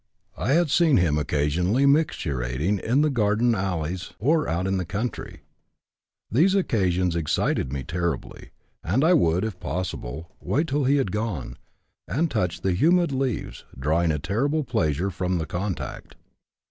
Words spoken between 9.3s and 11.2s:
if possible, wait till he had